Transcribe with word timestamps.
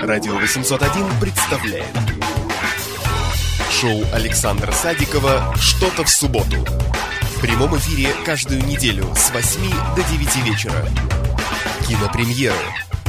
Радио 0.00 0.36
801 0.36 1.06
представляет. 1.20 1.86
Шоу 3.70 4.04
Александра 4.12 4.72
Садикова 4.72 5.54
«Что-то 5.58 6.04
в 6.04 6.10
субботу» 6.10 6.56
В 7.36 7.40
прямом 7.40 7.76
эфире 7.76 8.14
каждую 8.24 8.64
неделю 8.64 9.06
с 9.14 9.30
8 9.30 9.60
до 9.94 10.02
9 10.02 10.36
вечера. 10.44 10.86
Кинопремьеры, 11.86 12.56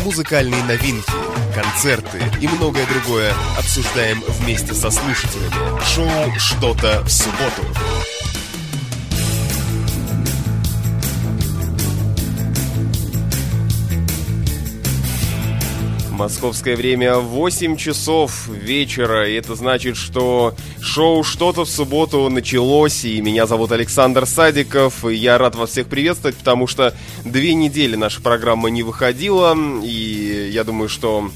музыкальные 0.04 0.64
новинки, 0.64 1.12
концерты 1.54 2.22
и 2.42 2.48
многое 2.48 2.86
другое 2.88 3.34
обсуждаем 3.58 4.22
вместе 4.28 4.74
со 4.74 4.92
слушателями 4.92 5.82
Шоу 5.94 6.34
«Что-то 6.38 7.04
в 7.04 7.10
субботу» 7.10 7.64
Московское 16.18 16.76
время 16.76 17.18
8 17.18 17.78
часов 17.78 18.48
вечера, 18.48 19.30
и 19.30 19.36
это 19.36 19.54
значит, 19.54 19.96
что 19.98 20.56
шоу 20.82 21.24
«Что-то 21.24 21.64
в 21.64 21.70
субботу» 21.70 22.28
началось, 22.30 23.06
и 23.06 23.22
меня 23.22 23.46
зовут 23.46 23.72
Александр 23.72 24.26
Садиков, 24.26 25.06
и 25.06 25.14
я 25.14 25.38
рад 25.38 25.54
вас 25.54 25.70
всех 25.70 25.86
приветствовать, 25.86 26.36
потому 26.36 26.66
что 26.66 26.96
две 27.24 27.54
недели 27.54 27.96
наша 27.96 28.20
программа 28.20 28.70
не 28.70 28.82
выходила, 28.82 29.56
и 29.84 30.50
я 30.52 30.64
думаю, 30.64 30.90
что 30.90 31.30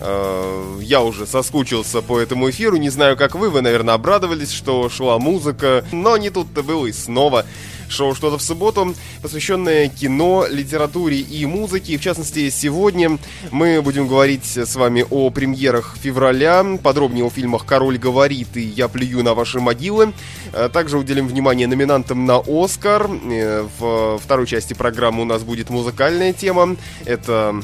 э, 0.00 0.80
я 0.82 1.02
уже 1.02 1.26
соскучился 1.26 2.02
по 2.02 2.20
этому 2.20 2.50
эфиру, 2.50 2.76
не 2.76 2.90
знаю, 2.90 3.16
как 3.16 3.36
вы, 3.36 3.48
вы, 3.48 3.62
наверное, 3.62 3.94
обрадовались, 3.94 4.52
что 4.52 4.90
шла 4.90 5.18
музыка, 5.18 5.82
но 5.92 6.18
не 6.18 6.28
тут-то 6.28 6.62
было 6.62 6.84
и 6.86 6.92
снова 6.92 7.46
шоу 7.88 8.14
«Что-то 8.14 8.38
в 8.38 8.42
субботу», 8.42 8.94
посвященное 9.22 9.88
кино, 9.88 10.46
литературе 10.48 11.18
и 11.18 11.46
музыке. 11.46 11.94
И, 11.94 11.96
в 11.96 12.00
частности, 12.00 12.50
сегодня 12.50 13.18
мы 13.50 13.80
будем 13.82 14.08
говорить 14.08 14.56
с 14.56 14.76
вами 14.76 15.04
о 15.08 15.30
премьерах 15.30 15.96
февраля, 16.00 16.64
подробнее 16.82 17.24
о 17.24 17.30
фильмах 17.30 17.64
«Король 17.66 17.98
говорит» 17.98 18.56
и 18.56 18.62
«Я 18.62 18.88
плюю 18.88 19.22
на 19.22 19.34
ваши 19.34 19.60
могилы». 19.60 20.12
А 20.52 20.68
также 20.68 20.98
уделим 20.98 21.28
внимание 21.28 21.66
номинантам 21.66 22.26
на 22.26 22.42
«Оскар». 22.46 23.08
Э, 23.30 23.66
в 23.78 24.18
второй 24.18 24.46
части 24.46 24.74
программы 24.74 25.22
у 25.22 25.26
нас 25.26 25.42
будет 25.42 25.70
музыкальная 25.70 26.32
тема. 26.32 26.76
Это 27.04 27.36
Э, 27.36 27.60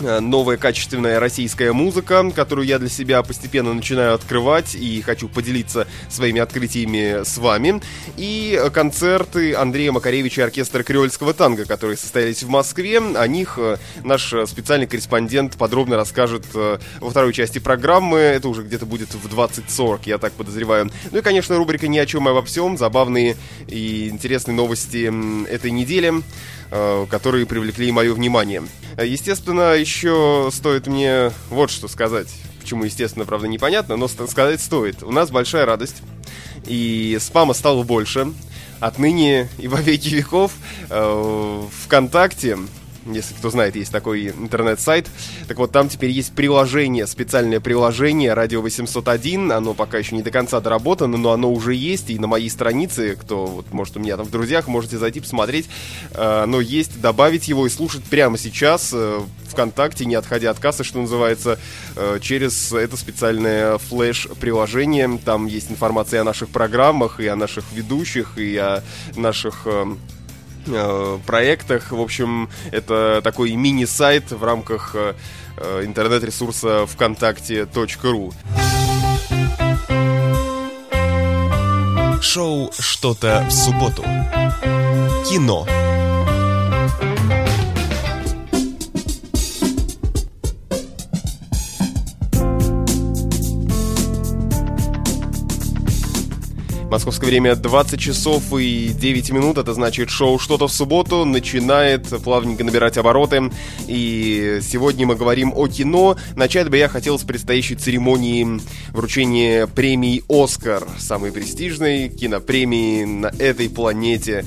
новая 0.00 0.56
качественная 0.56 1.20
российская 1.20 1.72
музыка, 1.72 2.30
которую 2.34 2.66
я 2.66 2.78
для 2.78 2.88
себя 2.88 3.22
постепенно 3.22 3.74
начинаю 3.74 4.14
открывать 4.14 4.74
и 4.74 5.00
хочу 5.02 5.28
поделиться 5.28 5.86
своими 6.08 6.40
открытиями 6.40 7.24
с 7.24 7.38
вами. 7.38 7.80
И 8.16 8.60
концерты 8.72 9.54
Андрея 9.54 9.92
Макаревича 9.92 10.42
и 10.42 10.44
оркестра 10.44 10.82
Креольского 10.82 11.34
танго, 11.34 11.64
которые 11.64 11.96
состоялись 11.96 12.42
в 12.42 12.48
Москве. 12.48 12.98
О 12.98 13.26
них 13.26 13.54
э, 13.58 13.76
наш 14.04 14.34
специальный 14.46 14.86
корреспондент 14.86 15.56
подробно 15.56 15.96
расскажет 15.96 16.44
э, 16.54 16.78
во 17.00 17.10
второй 17.10 17.32
части 17.32 17.58
программы. 17.58 18.18
Это 18.18 18.48
уже 18.48 18.62
где-то 18.62 18.86
будет 18.86 19.14
в 19.14 19.26
20.40, 19.26 20.00
я 20.06 20.18
так 20.18 20.32
подозреваю. 20.32 20.90
Ну 21.10 21.18
и, 21.18 21.22
конечно, 21.22 21.56
рубрика 21.56 21.88
«Ни 21.88 21.98
о 21.98 22.06
чем 22.06 22.28
и 22.28 22.30
обо 22.30 22.42
всем». 22.42 22.76
Забавные 22.76 23.36
и 23.66 24.08
интересные 24.08 24.54
новости 24.54 25.10
этой 25.48 25.70
недели. 25.70 26.12
Э, 26.70 27.06
которые 27.08 27.46
привлекли 27.46 27.90
мое 27.90 28.12
внимание. 28.12 28.62
Естественно, 29.02 29.74
еще 29.74 29.87
стоит 30.50 30.86
мне 30.86 31.32
вот 31.50 31.70
что 31.70 31.88
сказать. 31.88 32.28
Почему, 32.60 32.84
естественно, 32.84 33.24
правда, 33.24 33.48
непонятно, 33.48 33.96
но 33.96 34.08
сказать 34.08 34.60
стоит. 34.60 35.02
У 35.02 35.10
нас 35.10 35.30
большая 35.30 35.64
радость, 35.64 36.02
и 36.66 37.16
спама 37.20 37.54
стало 37.54 37.82
больше. 37.82 38.32
Отныне 38.80 39.48
и 39.58 39.66
во 39.66 39.80
веки 39.80 40.08
веков 40.10 40.52
э, 40.88 41.62
ВКонтакте 41.84 42.58
если 43.06 43.34
кто 43.34 43.50
знает, 43.50 43.76
есть 43.76 43.92
такой 43.92 44.28
интернет-сайт. 44.28 45.08
Так 45.46 45.58
вот, 45.58 45.72
там 45.72 45.88
теперь 45.88 46.10
есть 46.10 46.32
приложение, 46.32 47.06
специальное 47.06 47.60
приложение 47.60 48.34
«Радио 48.34 48.60
801». 48.60 49.52
Оно 49.52 49.74
пока 49.74 49.98
еще 49.98 50.14
не 50.14 50.22
до 50.22 50.30
конца 50.30 50.60
доработано, 50.60 51.16
но 51.16 51.32
оно 51.32 51.52
уже 51.52 51.74
есть. 51.74 52.10
И 52.10 52.18
на 52.18 52.26
моей 52.26 52.50
странице, 52.50 53.16
кто 53.16 53.46
вот, 53.46 53.72
может 53.72 53.96
у 53.96 54.00
меня 54.00 54.16
там 54.16 54.26
в 54.26 54.30
друзьях, 54.30 54.68
можете 54.68 54.98
зайти 54.98 55.20
посмотреть. 55.20 55.68
Э, 56.12 56.42
оно 56.44 56.60
есть, 56.60 57.00
добавить 57.00 57.48
его 57.48 57.66
и 57.66 57.70
слушать 57.70 58.04
прямо 58.04 58.38
сейчас 58.38 58.90
э, 58.92 59.20
ВКонтакте, 59.48 60.04
не 60.04 60.14
отходя 60.14 60.50
от 60.50 60.58
кассы, 60.58 60.84
что 60.84 61.00
называется, 61.00 61.58
э, 61.96 62.18
через 62.20 62.72
это 62.72 62.96
специальное 62.96 63.78
флеш-приложение. 63.78 65.18
Там 65.24 65.46
есть 65.46 65.70
информация 65.70 66.20
о 66.20 66.24
наших 66.24 66.48
программах, 66.50 67.20
и 67.20 67.26
о 67.26 67.36
наших 67.36 67.64
ведущих, 67.72 68.38
и 68.38 68.56
о 68.56 68.82
наших 69.16 69.66
Э, 70.70 71.18
проектах. 71.26 71.92
В 71.92 72.00
общем, 72.00 72.48
это 72.70 73.20
такой 73.22 73.52
мини-сайт 73.52 74.30
в 74.30 74.42
рамках 74.44 74.94
э, 74.94 75.14
э, 75.56 75.84
интернет-ресурса 75.84 76.86
вконтакте.ру. 76.86 78.32
Шоу 82.20 82.70
«Что-то 82.78 83.46
в 83.48 83.52
субботу». 83.52 84.02
Кино. 85.28 85.66
Московское 96.90 97.28
время 97.28 97.54
20 97.54 98.00
часов 98.00 98.44
и 98.58 98.88
9 98.88 99.30
минут. 99.30 99.58
Это 99.58 99.74
значит, 99.74 100.08
шоу 100.08 100.38
«Что-то 100.38 100.68
в 100.68 100.72
субботу» 100.72 101.26
начинает 101.26 102.08
плавненько 102.24 102.64
набирать 102.64 102.96
обороты. 102.96 103.50
И 103.86 104.60
сегодня 104.62 105.06
мы 105.06 105.14
говорим 105.14 105.52
о 105.54 105.68
кино. 105.68 106.16
Начать 106.34 106.70
бы 106.70 106.78
я 106.78 106.88
хотел 106.88 107.18
с 107.18 107.24
предстоящей 107.24 107.74
церемонии 107.74 108.60
вручения 108.88 109.66
премии 109.66 110.24
«Оскар», 110.28 110.88
самой 110.98 111.30
престижной 111.30 112.08
кинопремии 112.08 113.04
на 113.04 113.26
этой 113.38 113.68
планете. 113.68 114.46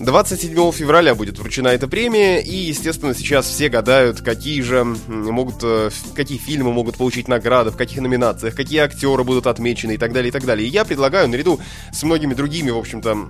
27 0.00 0.72
февраля 0.72 1.14
будет 1.14 1.38
вручена 1.38 1.68
эта 1.68 1.88
премия, 1.88 2.40
и, 2.40 2.54
естественно, 2.54 3.14
сейчас 3.14 3.46
все 3.46 3.68
гадают, 3.68 4.20
какие 4.20 4.60
же 4.62 4.84
могут, 4.84 5.56
э, 5.62 5.90
какие 6.14 6.38
фильмы 6.38 6.72
могут 6.72 6.96
получить 6.96 7.26
награды, 7.26 7.70
в 7.70 7.76
каких 7.76 8.00
номинациях, 8.00 8.54
какие 8.54 8.80
актеры 8.80 9.24
будут 9.24 9.46
отмечены 9.46 9.92
и 9.92 9.96
так 9.96 10.12
далее, 10.12 10.28
и 10.28 10.32
так 10.32 10.44
далее. 10.44 10.68
И 10.68 10.70
я 10.70 10.84
предлагаю, 10.84 11.28
наряду 11.28 11.58
с 11.92 12.02
многими 12.04 12.34
другими, 12.34 12.70
в 12.70 12.78
общем-то, 12.78 13.28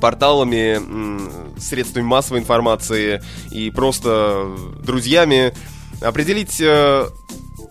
порталами, 0.00 1.58
средствами 1.58 2.04
массовой 2.04 2.40
информации 2.40 3.22
и 3.50 3.70
просто 3.70 4.54
друзьями 4.84 5.54
определить 6.02 6.60
э, 6.60 7.06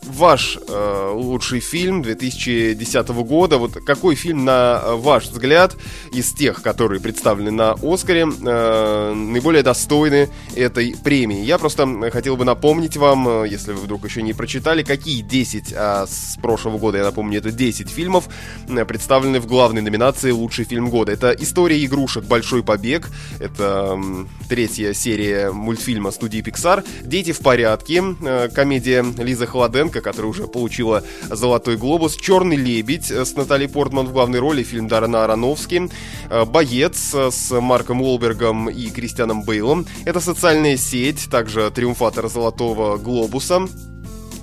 ваш 0.05 0.57
э, 0.67 1.11
лучший 1.13 1.59
фильм 1.59 2.01
2010 2.01 3.07
года. 3.09 3.57
Вот 3.57 3.73
какой 3.85 4.15
фильм, 4.15 4.45
на 4.45 4.81
ваш 4.95 5.25
взгляд, 5.25 5.75
из 6.11 6.33
тех, 6.33 6.61
которые 6.61 7.01
представлены 7.01 7.51
на 7.51 7.75
Оскаре, 7.81 8.25
э, 8.25 9.13
наиболее 9.13 9.63
достойны 9.63 10.29
этой 10.55 10.95
премии? 11.03 11.43
Я 11.43 11.57
просто 11.57 11.87
хотел 12.11 12.37
бы 12.37 12.45
напомнить 12.45 12.97
вам, 12.97 13.27
э, 13.43 13.47
если 13.49 13.73
вы 13.73 13.81
вдруг 13.81 14.05
еще 14.05 14.21
не 14.21 14.33
прочитали, 14.33 14.83
какие 14.83 15.21
10, 15.21 15.73
а 15.75 16.05
с 16.07 16.37
прошлого 16.41 16.77
года, 16.77 16.97
я 16.99 17.03
напомню, 17.03 17.39
это 17.39 17.51
10 17.51 17.89
фильмов, 17.89 18.29
э, 18.67 18.85
представлены 18.85 19.39
в 19.39 19.47
главной 19.47 19.81
номинации 19.81 20.31
«Лучший 20.31 20.65
фильм 20.65 20.89
года». 20.89 21.11
Это 21.11 21.31
«История 21.31 21.83
игрушек. 21.83 22.25
Большой 22.25 22.63
побег». 22.63 23.09
Это 23.39 23.97
э, 23.97 24.25
третья 24.49 24.93
серия 24.93 25.51
мультфильма 25.51 26.11
студии 26.11 26.41
Pixar. 26.41 26.85
«Дети 27.03 27.31
в 27.31 27.39
порядке». 27.39 28.03
Э, 28.21 28.49
комедия 28.49 29.05
Лизы 29.17 29.47
Холоденко 29.47 29.94
Америка, 29.95 30.01
которая 30.01 30.31
уже 30.31 30.47
получила 30.47 31.03
«Золотой 31.29 31.77
глобус», 31.77 32.15
«Черный 32.15 32.57
лебедь» 32.57 33.11
с 33.11 33.35
Натальей 33.35 33.69
Портман 33.69 34.07
в 34.07 34.13
главной 34.13 34.39
роли, 34.39 34.63
фильм 34.63 34.87
Даррена 34.87 35.23
Аронофски, 35.23 35.89
э, 36.29 36.45
«Боец» 36.45 37.13
с 37.13 37.61
Марком 37.61 38.01
Уолбергом 38.01 38.69
и 38.69 38.89
Кристианом 38.89 39.43
Бейлом. 39.43 39.85
Это 40.05 40.19
«Социальная 40.19 40.77
сеть», 40.77 41.29
также 41.29 41.71
триумфатор 41.71 42.27
«Золотого 42.29 42.97
глобуса». 42.97 43.67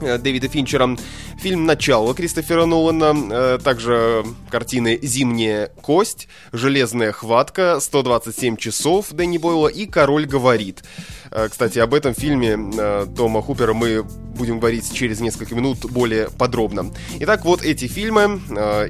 Э, 0.03 0.19
Дэвида 0.19 0.49
Финчера. 0.49 0.97
Фильм 1.39 1.67
«Начало» 1.67 2.15
Кристофера 2.15 2.67
Нолана. 2.67 3.15
Э, 3.31 3.59
также 3.63 4.25
картины 4.51 4.99
«Зимняя 5.03 5.69
кость», 5.81 6.29
«Железная 6.53 7.13
хватка», 7.13 7.79
«127 7.81 8.57
часов» 8.57 9.11
Дэнни 9.13 9.39
Бойла 9.39 9.69
и 9.69 9.87
«Король 9.87 10.27
говорит». 10.27 10.83
Э, 11.31 11.49
кстати, 11.49 11.79
об 11.79 11.95
этом 11.95 12.15
фильме 12.15 12.59
Тома 13.17 13.43
Хупера 13.43 13.75
мы 13.75 14.03
будем 14.03 14.59
говорить 14.59 14.93
через 14.93 15.21
несколько 15.21 15.55
минут 15.55 15.91
более 15.91 16.31
подробно. 16.31 16.93
Итак, 17.21 17.45
вот 17.45 17.63
эти 17.63 17.87
фильмы 17.87 18.41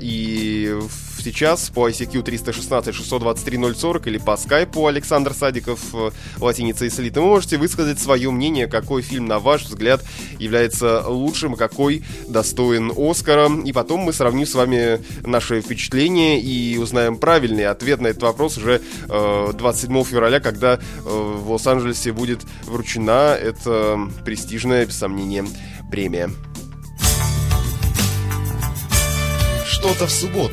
и 0.00 0.79
сейчас 1.23 1.71
по 1.71 1.89
ICQ 1.89 2.23
316 2.23 2.95
623 2.95 3.75
040 3.75 4.07
или 4.09 4.19
по 4.19 4.37
скайпу 4.37 4.87
Александр 4.87 5.33
Садиков, 5.33 5.81
э, 5.95 6.11
латиница 6.39 6.85
и 6.85 6.91
слита, 6.91 7.21
вы 7.21 7.29
можете 7.29 7.57
высказать 7.57 7.99
свое 7.99 8.31
мнение, 8.31 8.67
какой 8.67 9.03
фильм, 9.03 9.27
на 9.27 9.39
ваш 9.39 9.65
взгляд, 9.65 10.03
является 10.39 11.07
лучшим, 11.09 11.55
какой 11.55 12.05
достоин 12.29 12.93
Оскара. 12.97 13.51
И 13.65 13.73
потом 13.73 14.01
мы 14.01 14.13
сравним 14.13 14.47
с 14.47 14.55
вами 14.55 15.01
наши 15.27 15.61
впечатления 15.61 16.41
и 16.41 16.77
узнаем 16.79 17.17
правильный 17.17 17.67
ответ 17.67 18.01
на 18.01 18.09
этот 18.09 18.23
вопрос 18.23 18.59
уже 18.59 18.81
27 19.09 20.05
февраля, 20.05 20.41
когда 20.41 20.79
в 21.03 21.51
Лос-Анджелесе 21.51 22.13
будет 22.13 22.41
вручена 22.65 23.37
эта 23.41 23.99
престижная, 24.25 24.87
без 24.87 24.99
сомнения, 24.99 25.45
премия. 25.91 26.31
Что-то 29.67 30.07
в 30.07 30.11
субботу. 30.11 30.51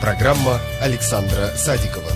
Программа 0.00 0.58
Александра 0.80 1.48
Садикова. 1.56 2.10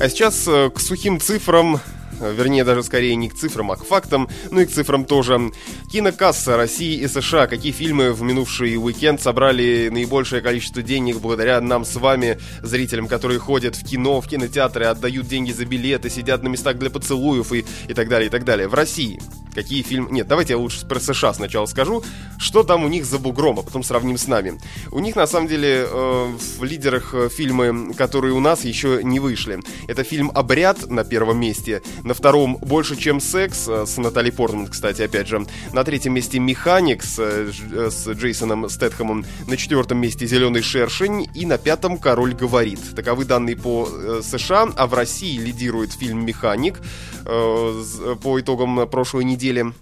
А 0.00 0.08
сейчас 0.08 0.46
э, 0.46 0.70
к 0.70 0.78
сухим 0.78 1.18
цифрам 1.18 1.80
вернее 2.20 2.64
даже 2.64 2.82
скорее 2.82 3.14
не 3.16 3.28
к 3.28 3.34
цифрам, 3.34 3.70
а 3.70 3.76
к 3.76 3.84
фактам, 3.84 4.28
ну 4.50 4.60
и 4.60 4.66
к 4.66 4.70
цифрам 4.70 5.04
тоже. 5.04 5.50
Кинокасса 5.90 6.56
России 6.56 6.98
и 7.00 7.08
США. 7.08 7.46
Какие 7.46 7.72
фильмы 7.72 8.12
в 8.12 8.22
минувший 8.22 8.76
уикенд 8.76 9.20
собрали 9.20 9.88
наибольшее 9.90 10.42
количество 10.42 10.82
денег 10.82 11.18
благодаря 11.18 11.60
нам 11.60 11.84
с 11.84 11.96
вами, 11.96 12.38
зрителям, 12.62 13.08
которые 13.08 13.38
ходят 13.38 13.76
в 13.76 13.84
кино, 13.84 14.20
в 14.20 14.28
кинотеатры, 14.28 14.86
отдают 14.86 15.26
деньги 15.26 15.52
за 15.52 15.64
билеты, 15.64 16.10
сидят 16.10 16.42
на 16.42 16.48
местах 16.48 16.76
для 16.78 16.90
поцелуев 16.90 17.52
и, 17.52 17.64
и 17.88 17.94
так 17.94 18.08
далее, 18.08 18.28
и 18.28 18.30
так 18.30 18.44
далее. 18.44 18.68
В 18.68 18.74
России 18.74 19.20
какие 19.54 19.82
фильмы... 19.82 20.10
Нет, 20.10 20.28
давайте 20.28 20.54
я 20.54 20.58
лучше 20.58 20.86
про 20.86 21.00
США 21.00 21.34
сначала 21.34 21.66
скажу, 21.66 22.02
что 22.38 22.62
там 22.62 22.84
у 22.84 22.88
них 22.88 23.04
за 23.04 23.18
бугром, 23.18 23.58
а 23.58 23.62
потом 23.62 23.82
сравним 23.82 24.16
с 24.16 24.26
нами. 24.26 24.60
У 24.90 25.00
них, 25.00 25.16
на 25.16 25.26
самом 25.26 25.48
деле, 25.48 25.86
э, 25.88 26.36
в 26.58 26.64
лидерах 26.64 27.14
э, 27.14 27.28
фильмы, 27.28 27.94
которые 27.94 28.34
у 28.34 28.40
нас 28.40 28.64
еще 28.64 29.00
не 29.02 29.20
вышли. 29.20 29.60
Это 29.86 30.04
фильм 30.04 30.30
«Обряд» 30.34 30.90
на 30.90 31.04
первом 31.04 31.40
месте, 31.40 31.82
на 32.04 32.14
втором 32.14 32.56
«Больше, 32.56 32.96
чем 32.96 33.20
секс» 33.20 33.66
э, 33.68 33.86
с 33.86 33.96
Натали 33.96 34.30
Портман, 34.30 34.68
кстати, 34.68 35.02
опять 35.02 35.28
же. 35.28 35.46
На 35.72 35.84
третьем 35.84 36.14
месте 36.14 36.38
«Механик» 36.38 37.02
с, 37.02 37.18
э, 37.18 37.50
с 37.90 38.08
Джейсоном 38.08 38.68
Стэтхэмом. 38.68 39.24
На 39.46 39.56
четвертом 39.56 39.98
месте 39.98 40.26
«Зеленый 40.26 40.62
шершень». 40.62 41.28
И 41.34 41.46
на 41.46 41.58
пятом 41.58 41.98
«Король 41.98 42.34
говорит». 42.34 42.80
Таковы 42.94 43.24
данные 43.24 43.56
по 43.56 43.88
США, 44.22 44.68
а 44.76 44.86
в 44.86 44.94
России 44.94 45.38
лидирует 45.38 45.92
фильм 45.92 46.24
«Механик» 46.24 46.80
э, 47.24 48.16
по 48.22 48.40
итогам 48.40 48.88
прошлой 48.88 49.24
недели 49.24 49.47
недели. 49.48 49.72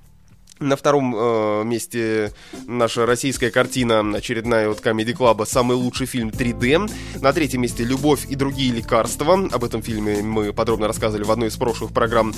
На 0.59 0.75
втором 0.75 1.15
э, 1.15 1.65
месте 1.65 2.33
наша 2.67 3.05
российская 3.05 3.51
картина, 3.51 4.01
очередная 4.17 4.71
от 4.71 4.81
Comedy 4.81 5.13
Club, 5.13 5.45
самый 5.45 5.77
лучший 5.77 6.07
фильм 6.07 6.31
3D. 6.31 6.91
На 7.21 7.35
третьем 7.35 7.61
месте 7.61 7.85
«Любовь 7.85 8.25
и 8.27 8.37
другие 8.37 8.73
лекарства». 8.73 9.35
Об 9.53 9.65
этом 9.65 9.83
фильме 9.83 10.23
мы 10.23 10.55
подробно 10.55 10.87
рассказывали 10.87 11.25
в 11.25 11.31
одной 11.31 11.49
из 11.49 11.57
прошлых 11.57 11.93
программ. 11.93 12.33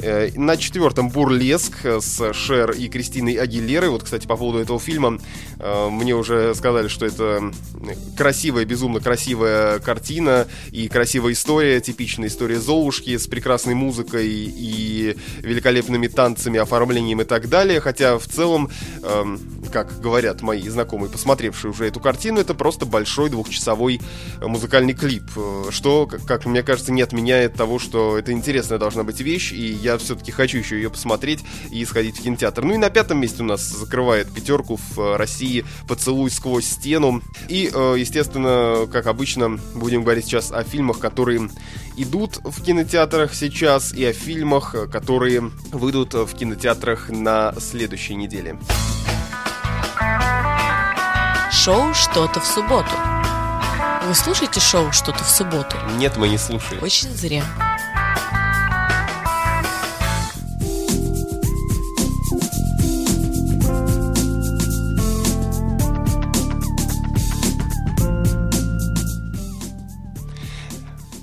Э, 0.00 0.30
на 0.36 0.56
четвертом 0.56 1.08
«Бурлеск» 1.08 1.84
с 1.84 2.32
Шер 2.32 2.70
и 2.70 2.88
Кристиной 2.88 3.34
Агилерой. 3.34 3.90
Вот, 3.90 4.04
кстати, 4.04 4.28
по 4.28 4.36
поводу 4.36 4.58
этого 4.58 4.78
фильма 4.78 5.18
э, 5.58 5.88
мне 5.90 6.14
уже 6.14 6.54
сказали, 6.54 6.86
что 6.86 7.04
это 7.04 7.50
красивая, 8.16 8.64
безумно 8.64 9.00
красивая 9.00 9.80
картина 9.80 10.46
и 10.70 10.88
красивая 10.88 11.32
история, 11.32 11.80
типичная 11.80 12.28
история 12.28 12.60
Золушки 12.60 13.16
с 13.16 13.26
прекрасной 13.26 13.74
музыкой 13.74 14.28
и 14.28 15.16
великолепными 15.40 16.06
танцами, 16.06 16.60
оформлением 16.60 17.22
и 17.22 17.24
так 17.24 17.48
далее. 17.48 17.80
Хотя 17.80 18.18
в 18.18 18.26
целом, 18.26 18.70
эм, 19.02 19.40
как 19.72 20.00
говорят 20.00 20.42
мои 20.42 20.68
знакомые, 20.68 21.10
посмотревшие 21.10 21.72
уже 21.72 21.86
эту 21.86 21.98
картину, 21.98 22.38
это 22.38 22.54
просто 22.54 22.86
большой 22.86 23.30
двухчасовой 23.30 24.00
музыкальный 24.40 24.94
клип, 24.94 25.24
э, 25.36 25.64
что, 25.70 26.06
как 26.06 26.46
мне 26.46 26.62
кажется, 26.62 26.92
не 26.92 27.02
отменяет 27.02 27.54
того, 27.54 27.80
что 27.80 28.16
это 28.16 28.30
интересная 28.30 28.78
должна 28.78 29.02
быть 29.02 29.20
вещь, 29.20 29.52
и 29.52 29.72
я 29.72 29.87
я 29.88 29.98
все-таки 29.98 30.30
хочу 30.32 30.58
еще 30.58 30.76
ее 30.76 30.90
посмотреть 30.90 31.40
и 31.70 31.84
сходить 31.84 32.18
в 32.18 32.22
кинотеатр. 32.22 32.62
Ну 32.62 32.74
и 32.74 32.76
на 32.76 32.90
пятом 32.90 33.20
месте 33.20 33.42
у 33.42 33.46
нас 33.46 33.62
закрывает 33.62 34.30
пятерку 34.30 34.76
в 34.76 35.00
э, 35.00 35.16
России 35.16 35.64
«Поцелуй 35.86 36.30
сквозь 36.30 36.66
стену». 36.66 37.22
И, 37.48 37.70
э, 37.72 37.94
естественно, 37.98 38.86
как 38.92 39.06
обычно, 39.06 39.58
будем 39.74 40.02
говорить 40.02 40.26
сейчас 40.26 40.52
о 40.52 40.62
фильмах, 40.62 40.98
которые 40.98 41.48
идут 41.96 42.38
в 42.44 42.62
кинотеатрах 42.62 43.34
сейчас, 43.34 43.92
и 43.92 44.04
о 44.04 44.12
фильмах, 44.12 44.74
которые 44.92 45.50
выйдут 45.72 46.14
в 46.14 46.34
кинотеатрах 46.34 47.08
на 47.08 47.54
следующей 47.58 48.14
неделе. 48.14 48.58
Шоу 51.50 51.94
«Что-то 51.94 52.40
в 52.40 52.46
субботу». 52.46 52.92
Вы 54.06 54.14
слушаете 54.14 54.60
шоу 54.60 54.92
«Что-то 54.92 55.24
в 55.24 55.28
субботу»? 55.28 55.76
Нет, 55.96 56.16
мы 56.16 56.28
не 56.28 56.38
слушаем. 56.38 56.82
Очень 56.82 57.10
зря. 57.10 57.44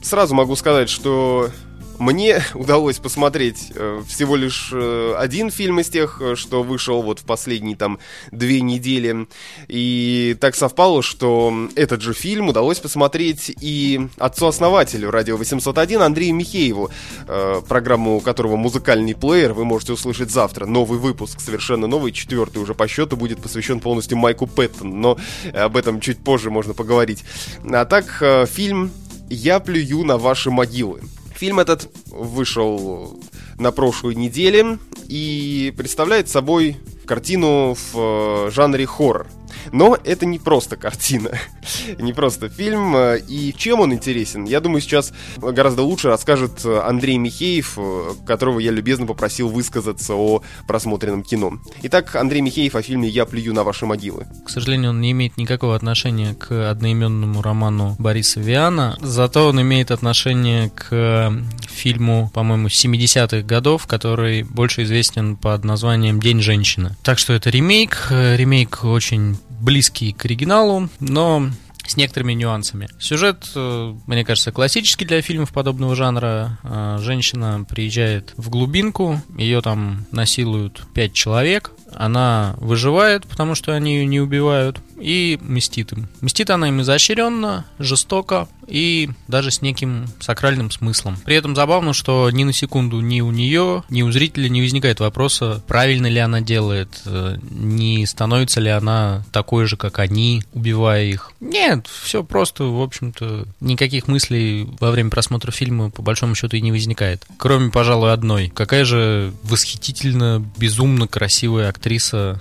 Сразу 0.06 0.36
могу 0.36 0.56
сказать, 0.56 0.90
что 0.90 1.50
мне 1.98 2.44
удалось 2.54 2.98
посмотреть 2.98 3.72
э, 3.74 4.02
всего 4.08 4.36
лишь 4.36 4.70
э, 4.74 5.16
один 5.18 5.50
фильм 5.50 5.80
из 5.80 5.90
тех, 5.90 6.22
э, 6.22 6.36
что 6.36 6.62
вышел 6.62 7.02
вот 7.02 7.20
в 7.20 7.24
последние 7.24 7.76
там 7.76 8.00
две 8.32 8.62
недели. 8.62 9.28
И 9.68 10.36
так 10.40 10.56
совпало, 10.56 11.02
что 11.02 11.70
этот 11.76 12.02
же 12.02 12.14
фильм 12.14 12.50
удалось 12.50 12.80
посмотреть 12.80 13.54
и 13.62 14.08
отцу-основателю 14.18 15.10
Радио 15.10 15.38
801 15.38 16.02
Андрею 16.02 16.36
Михееву, 16.36 16.92
э, 17.28 17.62
программу 17.68 18.20
которого 18.20 18.58
«Музыкальный 18.58 19.16
плеер» 19.16 19.54
вы 19.54 19.66
можете 19.66 19.94
услышать 19.94 20.32
завтра. 20.32 20.66
Новый 20.66 21.00
выпуск, 21.00 21.40
совершенно 21.40 21.88
новый, 21.88 22.12
четвертый 22.12 22.62
уже 22.62 22.74
по 22.74 22.88
счету, 22.88 23.16
будет 23.18 23.42
посвящен 23.42 23.80
полностью 23.80 24.18
Майку 24.18 24.48
Пэттону, 24.48 24.96
но 24.96 25.18
об 25.54 25.78
этом 25.78 26.00
чуть 26.00 26.20
позже 26.20 26.52
можно 26.52 26.74
поговорить. 26.74 27.24
А 27.72 27.86
так, 27.86 28.18
э, 28.22 28.46
фильм 28.46 28.92
«Я 29.30 29.60
плюю 29.60 30.04
на 30.04 30.18
ваши 30.18 30.52
могилы». 30.52 31.02
Фильм 31.36 31.60
этот 31.60 31.90
вышел 32.08 33.20
на 33.58 33.72
прошлой 33.72 34.16
неделе 34.16 34.78
и 35.08 35.74
представляет 35.78 36.30
собой 36.30 36.78
картину 37.06 37.76
в 37.76 38.48
э, 38.48 38.52
жанре 38.52 38.86
хоррор. 38.86 39.28
Но 39.72 39.98
это 40.04 40.26
не 40.26 40.40
просто 40.40 40.78
картина, 40.78 41.32
не 41.98 42.14
просто 42.14 42.50
фильм. 42.50 42.96
И 43.28 43.54
чем 43.58 43.80
он 43.82 43.94
интересен? 43.94 44.46
Я 44.46 44.60
думаю, 44.60 44.82
сейчас 44.82 45.14
гораздо 45.38 45.84
лучше 45.84 46.10
расскажет 46.10 46.66
Андрей 46.66 47.18
Михеев, 47.18 47.78
которого 48.26 48.60
я 48.60 48.72
любезно 48.72 49.06
попросил 49.06 49.50
высказаться 49.50 50.16
о 50.16 50.42
просмотренном 50.68 51.24
кино. 51.24 51.60
Итак, 51.84 52.16
Андрей 52.16 52.42
Михеев 52.42 52.76
о 52.76 52.82
фильме 52.82 53.10
«Я 53.10 53.26
плюю 53.26 53.54
на 53.54 53.64
ваши 53.64 53.86
могилы». 53.86 54.28
К 54.46 54.50
сожалению, 54.50 54.92
он 54.92 55.02
не 55.02 55.12
имеет 55.12 55.38
никакого 55.38 55.76
отношения 55.76 56.34
к 56.34 56.70
одноименному 56.70 57.42
роману 57.42 57.96
Бориса 58.00 58.40
Виана, 58.40 58.98
зато 59.02 59.48
он 59.48 59.62
имеет 59.62 59.92
отношение 59.92 60.70
к 60.70 61.34
фильму, 61.68 62.32
по-моему, 62.34 62.68
70-х 62.68 63.42
годов, 63.42 63.88
который 63.88 64.44
больше 64.44 64.84
известен 64.84 65.36
под 65.36 65.64
названием 65.64 66.20
«День 66.20 66.42
женщины». 66.42 66.96
Так 67.04 67.20
что 67.20 67.34
это 67.34 67.50
ремейк, 67.50 68.08
ремейк 68.10 68.84
очень 68.84 69.38
близкий 69.60 70.14
к 70.14 70.26
оригиналу, 70.26 70.90
но 71.00 71.50
с 71.88 71.98
некоторыми 71.98 72.34
нюансами. 72.34 72.88
Сюжет, 73.00 73.52
э, 73.56 73.96
мне 74.08 74.26
кажется, 74.26 74.52
классический 74.52 75.06
для 75.06 75.22
фильмов 75.22 75.52
подобного 75.52 75.96
жанра. 75.96 76.58
Э, 76.64 76.98
женщина 77.00 77.66
приезжает 77.68 78.34
в 78.38 78.50
глубинку, 78.50 79.22
ее 79.38 79.62
там 79.62 80.06
насилуют 80.12 80.82
пять 80.94 81.14
человек, 81.14 81.72
она 81.98 82.56
выживает, 82.60 83.26
потому 83.26 83.56
что 83.56 83.74
они 83.74 83.96
ее 83.96 84.06
не 84.06 84.20
убивают, 84.20 84.80
и 85.00 85.40
мстит 85.42 85.92
им. 85.92 86.08
Мстит 86.22 86.50
она 86.50 86.70
им 86.70 86.82
изощренно, 86.82 87.66
жестоко 87.80 88.48
и 88.68 89.10
даже 89.28 89.52
с 89.52 89.62
неким 89.62 90.08
сакральным 90.20 90.72
смыслом. 90.72 91.18
При 91.24 91.36
этом 91.36 91.56
забавно, 91.56 91.94
что 91.94 92.30
ни 92.32 92.44
на 92.44 92.54
секунду 92.54 93.00
ни 93.00 93.22
у 93.22 93.32
нее, 93.32 93.84
ни 93.90 94.02
у 94.02 94.12
зрителя 94.12 94.50
не 94.50 94.62
возникает 94.62 95.00
вопроса, 95.00 95.62
правильно 95.68 96.08
ли 96.08 96.20
она 96.20 96.42
делает, 96.42 96.90
э, 97.06 97.38
не 97.52 98.06
становится 98.06 98.60
ли 98.60 98.70
она 98.70 99.24
такой 99.32 99.66
же, 99.66 99.78
как 99.78 100.00
они, 100.00 100.44
убивая 100.54 101.06
их. 101.06 101.32
Нет, 101.40 101.88
все 101.88 102.24
просто, 102.24 102.64
в 102.64 102.82
общем-то, 102.82 103.46
никаких 103.60 104.08
мыслей 104.08 104.68
во 104.80 104.92
время 104.92 105.10
просмотра 105.10 105.52
фильма 105.52 105.92
по 105.92 106.02
большому 106.02 106.36
счету 106.36 106.58
и 106.58 106.62
не 106.62 106.72
возникает. 106.72 107.26
Кроме, 107.38 107.70
пожалуй, 107.70 108.14
одной. 108.14 108.52
Какая 108.54 108.86
же 108.86 109.34
восхитительно, 109.44 110.44
безумно 110.58 111.08
красивая 111.08 111.70
актриса 111.70 111.85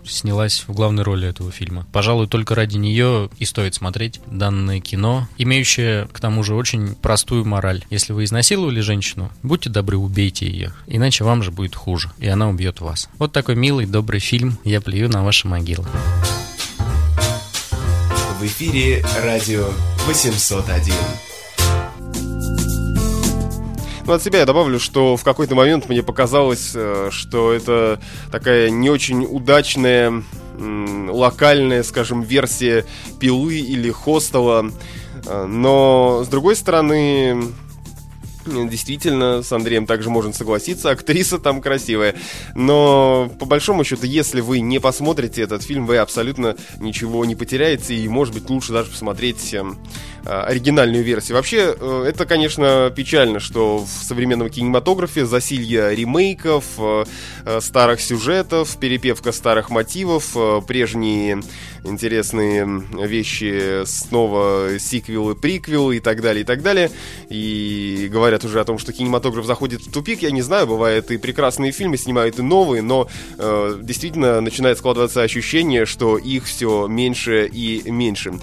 снялась 0.05 0.65
в 0.67 0.73
главной 0.73 1.03
роли 1.03 1.29
этого 1.29 1.53
фильма. 1.53 1.87
Пожалуй, 1.93 2.27
только 2.27 2.55
ради 2.55 2.77
нее 2.77 3.29
и 3.39 3.45
стоит 3.45 3.75
смотреть 3.75 4.21
данное 4.27 4.81
кино, 4.81 5.29
имеющее, 5.37 6.09
к 6.13 6.21
тому 6.21 6.43
же, 6.43 6.55
очень 6.55 6.95
простую 6.95 7.45
мораль. 7.45 7.85
Если 7.91 8.13
вы 8.13 8.25
изнасиловали 8.25 8.81
женщину, 8.81 9.31
будьте 9.43 9.69
добры, 9.69 9.97
убейте 9.97 10.47
ее, 10.47 10.73
иначе 10.87 11.25
вам 11.25 11.43
же 11.43 11.51
будет 11.51 11.75
хуже, 11.75 12.11
и 12.19 12.27
она 12.27 12.49
убьет 12.49 12.81
вас. 12.81 13.09
Вот 13.19 13.33
такой 13.33 13.55
милый, 13.55 13.87
добрый 13.87 14.21
фильм 14.21 14.59
«Я 14.65 14.81
плюю 14.81 15.11
на 15.11 15.23
ваши 15.23 15.47
могилы». 15.47 15.87
В 18.41 18.47
эфире 18.47 19.05
радио 19.23 19.69
801. 20.07 21.34
Ну, 24.07 24.13
от 24.13 24.23
себя 24.23 24.41
я 24.41 24.47
добавлю, 24.47 24.79
что 24.79 25.17
в 25.17 25.25
какой-то 25.25 25.55
момент 25.55 25.89
мне 25.89 26.03
показалось, 26.03 26.73
э, 26.75 27.09
что 27.11 27.53
это 27.55 27.99
такая 28.31 28.69
не 28.69 28.91
очень 28.91 29.25
удачная 29.25 30.23
локальная, 30.59 31.83
скажем, 31.83 32.23
версия 32.23 32.85
пилы 33.19 33.57
или 33.57 33.91
хостела. 33.91 34.71
Э, 35.27 35.47
но, 35.47 36.23
с 36.25 36.29
другой 36.29 36.55
стороны, 36.55 37.55
Действительно, 38.47 39.43
с 39.43 39.51
Андреем 39.53 39.87
также 39.87 40.11
можно 40.11 40.33
согласиться, 40.33 40.91
актриса 40.91 41.39
там 41.39 41.63
красивая. 41.63 42.15
Но, 42.55 43.31
по 43.39 43.47
большому 43.47 43.85
счету, 43.85 44.05
если 44.05 44.43
вы 44.43 44.61
не 44.61 44.81
посмотрите 44.81 45.43
этот 45.43 45.63
фильм, 45.63 45.87
вы 45.87 45.97
абсолютно 45.97 46.55
ничего 46.79 47.25
не 47.25 47.37
потеряете, 47.37 47.95
и, 47.95 48.07
может 48.07 48.35
быть, 48.35 48.51
лучше 48.51 48.73
даже 48.73 48.91
посмотреть 48.91 49.55
э, 49.55 49.65
оригинальную 50.25 51.05
версию. 51.05 51.37
Вообще, 51.37 51.75
э, 51.79 52.05
это, 52.09 52.27
конечно, 52.27 52.93
печально, 52.95 53.41
что 53.41 53.79
в 53.79 53.89
современном 53.89 54.49
кинематографе 54.51 55.27
засилье 55.27 55.95
ремейков, 55.95 56.65
э, 56.79 57.05
старых 57.61 58.01
сюжетов, 58.01 58.77
перепевка 58.79 59.33
старых 59.33 59.71
мотивов, 59.71 60.37
прежние 60.67 61.43
интересные 61.85 62.83
вещи, 63.07 63.85
снова 63.85 64.79
сиквелы, 64.79 65.35
приквелы 65.35 65.97
и 65.97 66.01
так 66.01 66.23
далее, 66.23 66.43
и 66.43 66.45
так 66.45 66.63
далее. 66.63 66.91
И 67.29 68.09
говорят 68.11 68.45
уже 68.45 68.61
о 68.61 68.65
том, 68.65 68.79
что 68.79 68.93
кинематограф 68.93 69.45
заходит 69.45 69.83
в 69.83 69.93
тупик, 69.93 70.23
я 70.23 70.31
не 70.31 70.43
знаю, 70.43 70.67
бывает 70.67 71.11
и 71.11 71.19
прекрасные 71.19 71.73
фильмы 71.73 71.97
снимают 71.97 72.39
и 72.39 72.43
новые, 72.43 72.83
но 72.83 73.09
э, 73.39 73.79
действительно 73.83 74.41
начинает 74.41 74.79
складываться 74.79 75.23
ощущение, 75.23 75.87
что 75.87 76.17
их 76.17 76.45
все 76.45 76.87
меньше 76.87 77.47
и 77.47 77.83
меньше. 77.91 78.35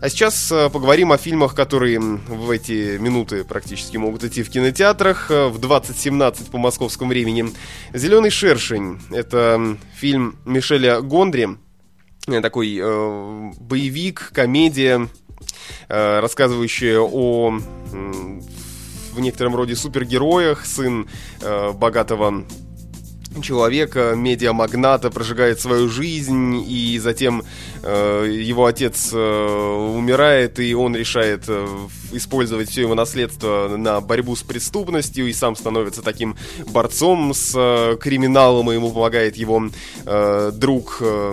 А 0.00 0.08
сейчас 0.08 0.50
э, 0.50 0.70
поговорим 0.70 1.12
о 1.12 1.18
фильмах, 1.18 1.54
которые 1.54 2.00
в 2.00 2.50
эти 2.50 2.96
минуты 2.98 3.44
практически 3.44 3.96
могут 3.96 4.24
идти 4.24 4.42
в 4.42 4.50
кинотеатрах. 4.50 5.30
Э, 5.30 5.48
в 5.48 5.58
2017 5.58 6.50
по 6.50 6.58
московскому 6.58 7.10
времени. 7.10 7.52
«Зеленый 7.92 8.30
шершень»— 8.30 9.00
это 9.10 9.76
фильм 9.94 10.38
Мишеля 10.44 11.00
Гондри, 11.00 11.50
Э, 12.26 12.40
такой 12.40 12.78
э, 12.80 13.50
боевик, 13.60 14.30
комедия, 14.34 15.08
э, 15.88 16.20
рассказывающая 16.20 17.00
о 17.00 17.58
в 19.12 19.18
некотором 19.18 19.56
роде 19.56 19.74
супергероях, 19.74 20.64
сын 20.64 21.08
э, 21.40 21.72
богатого 21.72 22.44
человека, 23.42 24.14
медиамагната, 24.16 25.10
прожигает 25.10 25.60
свою 25.60 25.88
жизнь, 25.88 26.64
и 26.66 26.98
затем 26.98 27.42
э, 27.82 28.26
его 28.28 28.66
отец 28.66 29.10
э, 29.12 29.16
умирает, 29.16 30.58
и 30.58 30.74
он 30.74 30.96
решает 30.96 31.44
э, 31.48 31.66
использовать 32.12 32.70
все 32.70 32.82
его 32.82 32.94
наследство 32.94 33.76
на 33.76 34.00
борьбу 34.00 34.34
с 34.34 34.42
преступностью, 34.42 35.28
и 35.28 35.32
сам 35.32 35.56
становится 35.56 36.02
таким 36.02 36.36
борцом 36.66 37.32
с 37.32 37.52
э, 37.54 37.96
криминалом, 37.98 38.70
и 38.70 38.74
ему 38.74 38.90
помогает 38.90 39.36
его 39.36 39.70
э, 40.06 40.52
друг... 40.54 40.98
Э, 41.00 41.32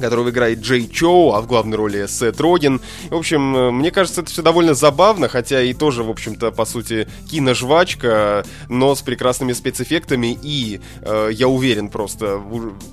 которого 0.00 0.30
играет 0.30 0.60
Джей 0.60 0.88
Чоу, 0.88 1.32
а 1.32 1.40
в 1.40 1.46
главной 1.46 1.76
роли 1.76 2.06
Сет 2.06 2.40
Роген. 2.40 2.80
В 3.10 3.16
общем, 3.16 3.56
э, 3.56 3.70
мне 3.70 3.90
кажется, 3.90 4.22
это 4.22 4.30
все 4.30 4.42
довольно 4.42 4.74
забавно, 4.74 5.28
хотя 5.28 5.62
и 5.62 5.74
тоже, 5.74 6.02
в 6.02 6.10
общем-то, 6.10 6.50
по 6.52 6.64
сути, 6.64 7.08
киножвачка, 7.30 8.44
но 8.68 8.94
с 8.94 9.02
прекрасными 9.02 9.52
спецэффектами, 9.52 10.38
и 10.42 10.80
э, 11.02 11.30
я 11.32 11.48
уверен 11.48 11.88
просто, 11.88 12.40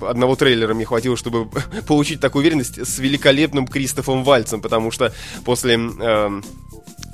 одного 0.00 0.36
трейлера 0.36 0.74
мне 0.74 0.84
хватило, 0.84 1.16
чтобы 1.16 1.48
получить 1.86 2.20
такую 2.20 2.42
уверенность 2.42 2.78
с 2.78 2.98
великолепным 2.98 3.66
Кристофом 3.66 4.24
Вальцем, 4.24 4.60
потому 4.60 4.90
что 4.90 5.12
после... 5.44 5.78
Э, 6.00 6.40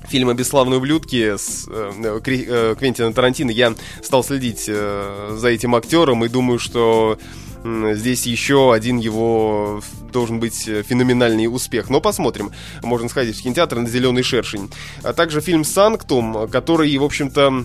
фильма 0.08 0.34
«Бесславные 0.34 0.78
ублюдки» 0.78 1.37
с 1.37 1.66
э, 1.68 2.20
э, 2.26 2.75
Квентина 2.78 3.12
Тарантино 3.14 3.50
я 3.50 3.75
стал 4.02 4.22
следить 4.22 4.66
э, 4.68 5.37
за 5.38 5.49
этим 5.49 5.75
актером 5.75 6.25
и 6.25 6.28
думаю, 6.28 6.58
что 6.58 7.18
здесь 7.64 8.26
еще 8.26 8.73
один 8.75 8.99
его 8.99 9.83
должен 10.12 10.40
быть 10.40 10.69
э, 10.69 10.83
феноменальный 10.83 11.47
успех. 11.47 11.90
Но 11.90 12.00
посмотрим. 12.00 12.50
Можно 12.83 13.09
сходить 13.09 13.38
в 13.38 13.42
кинотеатр 13.42 13.78
на 13.78 13.88
«Зеленый 13.88 14.23
шершень». 14.23 14.71
А 15.02 15.12
также 15.12 15.40
фильм 15.40 15.64
«Санктум», 15.64 16.49
который, 16.49 16.97
в 16.97 17.04
общем-то, 17.04 17.64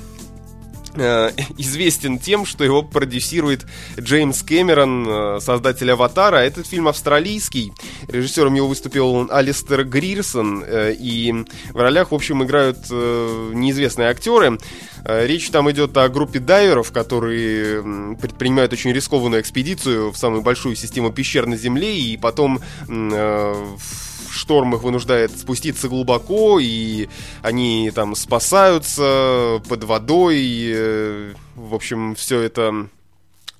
Э, 0.99 1.31
известен 1.57 2.19
тем, 2.19 2.45
что 2.45 2.63
его 2.63 2.83
продюсирует 2.83 3.65
Джеймс 3.99 4.41
Кэмерон, 4.43 5.07
э, 5.07 5.39
создатель 5.41 5.91
«Аватара». 5.91 6.37
Этот 6.37 6.67
фильм 6.67 6.87
австралийский. 6.87 7.73
Режиссером 8.07 8.55
его 8.55 8.67
выступил 8.67 9.27
Алистер 9.31 9.83
Грирсон. 9.83 10.63
Э, 10.65 10.93
и 10.93 11.33
в 11.71 11.77
ролях, 11.77 12.11
в 12.11 12.15
общем, 12.15 12.43
играют 12.43 12.89
неизвестные 12.89 14.09
актеры. 14.09 14.59
Речь 15.05 15.49
там 15.49 15.69
идет 15.71 15.95
о 15.97 16.09
группе 16.09 16.39
дайверов, 16.39 16.91
которые 16.91 18.15
предпринимают 18.15 18.73
очень 18.73 18.91
рискованную 18.91 19.41
экспедицию 19.41 20.11
в 20.11 20.17
самую 20.17 20.41
большую 20.41 20.75
систему 20.75 21.11
пещер 21.11 21.45
на 21.45 21.57
Земле, 21.57 21.97
и 21.97 22.17
потом 22.17 22.59
в 22.87 24.16
шторм 24.37 24.75
их 24.75 24.83
вынуждает 24.83 25.37
спуститься 25.37 25.89
глубоко, 25.89 26.59
и 26.59 27.09
они 27.41 27.91
там 27.93 28.15
спасаются 28.15 29.61
под 29.67 29.83
водой. 29.83 30.37
И, 30.39 31.33
в 31.55 31.73
общем, 31.73 32.15
все 32.15 32.41
это 32.41 32.87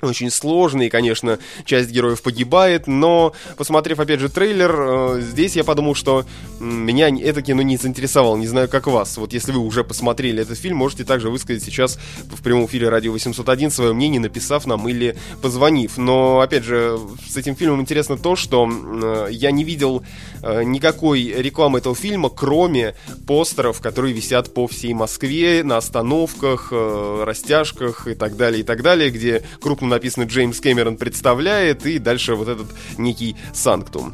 очень 0.02 0.30
сложный, 0.30 0.90
конечно, 0.90 1.40
часть 1.66 1.90
героев 1.90 2.22
погибает, 2.22 2.86
но, 2.86 3.34
посмотрев, 3.58 4.00
опять 4.00 4.20
же, 4.20 4.30
трейлер, 4.30 4.76
э, 4.78 5.22
здесь 5.22 5.56
я 5.56 5.64
подумал, 5.64 5.96
что 5.96 6.24
меня 6.60 7.10
это 7.10 7.42
кино 7.42 7.64
не 7.64 7.78
заинтересовало, 7.78 8.38
не 8.38 8.48
знаю, 8.48 8.70
как 8.70 8.86
вас. 8.86 9.18
Вот 9.18 9.34
если 9.34 9.52
вы 9.52 9.60
уже 9.60 9.84
посмотрели 9.84 10.44
этот 10.44 10.58
фильм, 10.60 10.78
можете 10.78 11.04
также 11.04 11.30
высказать 11.30 11.64
сейчас 11.64 11.98
в 12.32 12.44
прямом 12.44 12.68
эфире 12.68 12.90
Радио 12.90 13.12
801 13.12 13.72
свое 13.72 13.94
мнение, 13.94 14.22
написав 14.22 14.68
нам 14.68 14.88
или 14.88 15.18
позвонив. 15.42 15.98
Но, 15.98 16.42
опять 16.42 16.64
же, 16.64 17.00
с 17.28 17.36
этим 17.36 17.56
фильмом 17.56 17.82
интересно 17.82 18.18
то, 18.18 18.36
что 18.36 18.70
э, 18.70 19.30
я 19.32 19.50
не 19.50 19.64
видел 19.64 20.04
э, 20.44 20.64
никакой 20.64 21.24
рекламы 21.24 21.80
этого 21.80 21.96
фильма, 21.96 22.30
кроме 22.30 22.94
постеров, 23.26 23.82
которые 23.82 24.14
висят 24.14 24.54
по 24.54 24.68
всей 24.68 24.94
Москве, 24.94 25.64
на 25.64 25.78
остановках, 25.78 26.72
растяжках 26.72 28.08
и 28.08 28.14
так 28.14 28.38
далее, 28.38 28.62
и 28.62 28.64
так 28.64 28.84
далее, 28.84 29.10
где 29.10 29.44
крупно 29.60 29.87
написано 29.90 30.24
Джеймс 30.24 30.60
Кэмерон 30.60 30.98
представляет, 30.98 31.86
и 31.86 32.00
дальше 32.00 32.36
вот 32.36 32.48
этот 32.48 32.68
некий 32.98 33.36
санктум. 33.54 34.14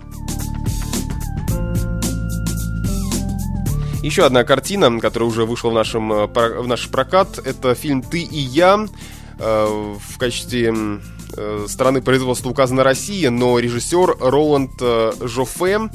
Еще 4.04 4.26
одна 4.26 4.44
картина, 4.44 5.00
которая 5.00 5.30
уже 5.30 5.46
вышла 5.46 5.70
в, 5.70 5.74
нашем, 5.74 6.12
э, 6.12 6.28
в 6.28 6.68
наш 6.68 6.90
прокат, 6.90 7.40
это 7.40 7.74
фильм 7.74 8.02
«Ты 8.02 8.20
и 8.20 8.38
я». 8.38 8.86
Э, 9.40 9.96
в 9.98 10.18
качестве 10.18 10.76
э, 11.38 11.66
страны 11.70 12.02
производства 12.02 12.50
указана 12.50 12.84
Россия, 12.84 13.30
но 13.30 13.58
режиссер 13.58 14.18
Роланд 14.20 14.72
Жофе 15.22 15.90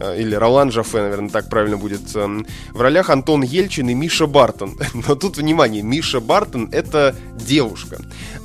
или 0.00 0.34
Ролан 0.34 0.70
Жафе, 0.70 1.02
наверное, 1.02 1.30
так 1.30 1.48
правильно 1.48 1.76
будет, 1.76 2.14
эм, 2.14 2.46
в 2.72 2.80
ролях 2.80 3.10
Антон 3.10 3.42
Ельчин 3.42 3.88
и 3.88 3.94
Миша 3.94 4.26
Бартон. 4.26 4.78
Но 5.08 5.14
тут, 5.14 5.36
внимание, 5.36 5.82
Миша 5.82 6.20
Бартон— 6.20 6.68
это 6.72 7.14
девушка, 7.36 7.98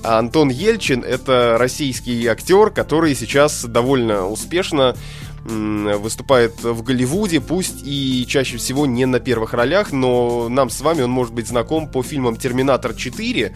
а 0.03 0.19
Антон 0.19 0.50
Ельчин— 0.50 1.03
это 1.07 1.57
российский 1.60 2.27
актер, 2.27 2.69
который 2.72 3.15
сейчас 3.15 3.65
довольно 3.65 4.27
успешно 4.27 4.95
выступает 5.45 6.63
в 6.63 6.83
Голливуде, 6.83 7.41
пусть 7.41 7.81
и 7.83 8.25
чаще 8.27 8.57
всего 8.57 8.86
не 8.86 9.05
на 9.05 9.19
первых 9.19 9.53
ролях, 9.53 9.91
но 9.91 10.48
нам 10.48 10.69
с 10.69 10.79
вами 10.79 11.01
он 11.01 11.12
может 11.12 11.33
быть 11.33 11.48
знаком 11.48 11.89
по 11.89 12.01
фильмам 12.01 12.38
«Терминатор 12.38 12.91
4», 12.91 13.51
а, 13.51 13.53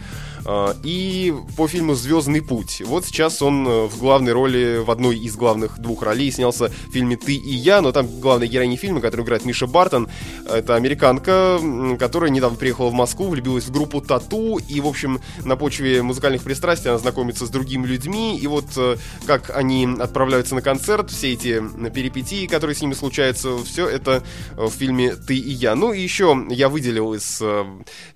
и 0.82 1.34
по 1.56 1.68
фильму 1.68 1.94
«Звездный 1.94 2.40
путь». 2.40 2.82
Вот 2.84 3.04
сейчас 3.04 3.42
он 3.42 3.68
э, 3.68 3.86
в 3.86 3.98
главной 3.98 4.32
роли, 4.32 4.78
в 4.78 4.90
одной 4.90 5.18
из 5.18 5.36
главных 5.36 5.78
двух 5.78 6.02
ролей 6.02 6.30
снялся 6.30 6.68
в 6.68 6.92
фильме 6.92 7.16
«Ты 7.16 7.34
и 7.34 7.54
я», 7.54 7.82
но 7.82 7.92
там 7.92 8.20
главная 8.20 8.48
героиня 8.48 8.76
фильма, 8.76 9.00
которую 9.00 9.26
играет 9.26 9.44
Миша 9.44 9.66
Бартон, 9.66 10.08
это 10.48 10.74
американка, 10.74 11.60
которая 11.98 12.30
недавно 12.30 12.56
приехала 12.56 12.88
в 12.88 12.94
Москву, 12.94 13.28
влюбилась 13.28 13.64
в 13.64 13.72
группу 13.72 14.00
«Тату», 14.00 14.58
и, 14.58 14.80
в 14.80 14.86
общем, 14.86 15.20
на 15.44 15.56
почве 15.56 16.02
музыкальных 16.02 16.42
пристрастий 16.42 16.88
она 16.88 16.98
знакомится 16.98 17.44
с 17.44 17.50
другими 17.50 17.86
людьми, 17.86 18.38
и 18.38 18.46
вот 18.46 18.66
э, 18.76 18.96
как 19.26 19.54
они 19.54 19.86
отправляются 19.98 20.54
на 20.54 20.62
концерт, 20.62 21.10
все 21.10 21.34
эти 21.34 21.62
перипетии, 21.90 22.46
которые 22.46 22.74
с 22.74 22.80
ними 22.80 22.94
случаются, 22.94 23.58
все 23.64 23.86
это 23.86 24.22
в 24.56 24.70
фильме 24.70 25.14
«Ты 25.14 25.36
и 25.36 25.50
я». 25.50 25.74
Ну 25.74 25.92
и 25.92 26.00
еще 26.00 26.46
я 26.48 26.70
выделил 26.70 27.12
из 27.12 27.38
э, 27.42 27.64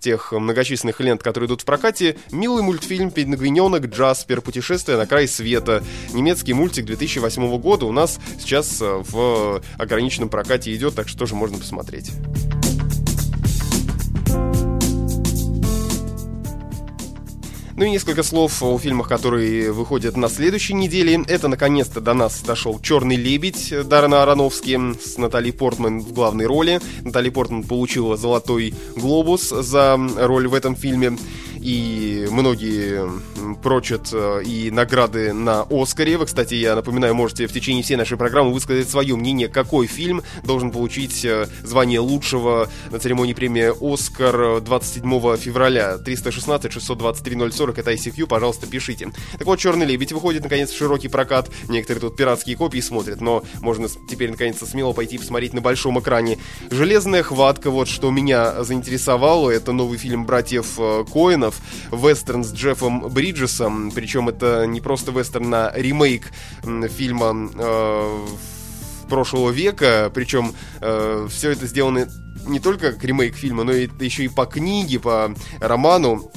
тех 0.01 0.33
многочисленных 0.33 0.99
лент, 1.01 1.23
которые 1.23 1.49
идут 1.49 1.61
в 1.61 1.65
прокате, 1.65 2.17
милый 2.31 2.63
мультфильм 2.63 3.11
«Пингвиненок 3.11 3.87
Джаспер. 3.87 4.41
Путешествие 4.41 4.97
на 4.97 5.07
край 5.07 5.29
света». 5.29 5.83
Немецкий 6.13 6.53
мультик 6.53 6.85
2008 6.87 7.59
года 7.59 7.87
у 7.87 7.93
нас 7.93 8.19
сейчас 8.39 8.81
э, 8.81 9.03
в 9.11 9.63
ограниченном 9.79 10.29
прокате 10.29 10.75
идет, 10.75 10.95
так 10.95 11.09
что 11.09 11.19
тоже 11.19 11.35
можно 11.35 11.59
посмотреть. 11.59 12.13
Ну 17.83 17.87
и 17.87 17.91
несколько 17.91 18.23
слов 18.23 18.63
о 18.63 18.79
фильмах, 18.79 19.09
которые 19.09 19.73
выходят 19.73 20.17
на 20.17 20.29
следующей 20.29 20.73
неделе. 20.75 21.25
Это, 21.27 21.49
наконец-то, 21.49 22.01
до 22.01 22.15
нас 22.15 22.41
дошел 22.43 22.79
«Черный 22.79 23.17
лебедь» 23.17 23.75
Дарана 23.89 24.23
Ароновски 24.23 24.79
с 25.03 25.19
Натальей 25.19 25.53
Портман 25.53 25.99
в 25.99 26.13
главной 26.13 26.47
роли. 26.47 26.81
Наталья 27.03 27.33
Портман 27.33 27.65
получила 27.65 28.17
«Золотой 28.17 28.73
глобус» 28.95 29.49
за 29.49 29.99
роль 30.17 30.47
в 30.47 30.55
этом 30.55 30.77
фильме 30.77 31.19
и 31.63 32.27
многие 32.31 33.09
прочат 33.63 34.09
э, 34.13 34.43
и 34.45 34.71
награды 34.71 35.33
на 35.33 35.65
Оскаре. 35.71 36.19
Вы, 36.19 36.27
кстати, 36.27 36.55
я 36.55 36.75
напоминаю, 36.75 37.15
можете 37.15 37.47
в 37.47 37.53
течение 37.53 37.83
всей 37.83 37.97
нашей 37.97 38.19
программы 38.19 38.53
высказать 38.53 38.91
свое 38.91 39.15
мнение, 39.15 39.49
какой 39.49 39.87
фильм 39.87 40.23
должен 40.45 40.73
получить 40.73 41.25
э, 41.25 41.47
звание 41.63 42.01
лучшего 42.01 42.69
на 42.91 42.99
церемонии 42.99 43.33
премии 43.33 43.73
Оскар 43.81 44.61
27 44.61 45.37
февраля. 45.37 45.99
316 45.99 46.73
623 46.73 47.51
040 47.53 47.79
это 47.79 47.93
ICQ, 47.93 48.27
пожалуйста, 48.27 48.67
пишите. 48.67 49.13
Так 49.39 49.47
вот, 49.47 49.59
«Черный 49.59 49.87
лебедь» 49.87 50.13
выходит, 50.13 50.43
наконец, 50.43 50.71
в 50.71 50.77
широкий 50.77 51.09
прокат. 51.09 51.49
Некоторые 51.69 52.01
тут 52.01 52.17
пиратские 52.17 52.57
копии 52.57 52.81
смотрят, 52.81 53.21
но 53.21 53.45
можно 53.61 53.89
теперь, 54.09 54.31
наконец-то, 54.31 54.67
смело 54.67 54.93
пойти 54.93 55.19
посмотреть 55.19 55.55
на 55.55 55.61
большом 55.61 56.01
экране. 56.01 56.39
«Железная 56.71 57.23
хватка», 57.23 57.71
вот 57.71 57.89
что 57.89 58.11
меня 58.11 58.65
заинтересовало, 58.65 59.51
это 59.51 59.73
новый 59.73 59.99
фильм 59.99 60.27
братьев 60.27 60.75
э, 60.79 61.05
Коинов, 61.13 61.52
фильмов. 61.53 61.61
Вестерн 61.93 62.45
с 62.45 62.53
Джеффом 62.53 63.09
Бриджесом. 63.09 63.91
Причем 63.91 64.29
это 64.29 64.67
не 64.67 64.81
просто 64.81 65.13
вестерн, 65.13 65.55
а 65.55 65.73
ремейк 65.75 66.31
фильма 66.63 67.51
э, 67.55 68.27
прошлого 69.09 69.51
века. 69.51 70.11
Причем 70.15 70.55
э, 70.81 71.27
все 71.31 71.51
это 71.51 71.67
сделано 71.67 72.09
не 72.47 72.59
только 72.59 72.93
как 72.93 73.05
ремейк 73.05 73.37
фильма, 73.37 73.65
но 73.65 73.73
и 73.73 73.89
еще 74.01 74.25
и 74.25 74.29
по 74.29 74.47
книге, 74.47 74.99
по 74.99 75.35
роману 75.61 76.31